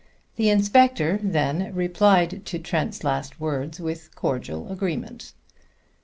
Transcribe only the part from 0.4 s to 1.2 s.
inspector,